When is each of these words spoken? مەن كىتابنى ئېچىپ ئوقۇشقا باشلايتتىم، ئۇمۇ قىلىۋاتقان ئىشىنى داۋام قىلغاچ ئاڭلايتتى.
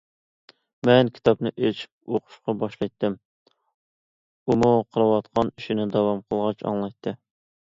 مەن 0.89 1.09
كىتابنى 1.17 1.51
ئېچىپ 1.67 2.13
ئوقۇشقا 2.15 2.55
باشلايتتىم، 2.63 3.17
ئۇمۇ 4.55 4.71
قىلىۋاتقان 4.97 5.53
ئىشىنى 5.59 5.89
داۋام 5.97 6.25
قىلغاچ 6.27 6.67
ئاڭلايتتى. 6.73 7.15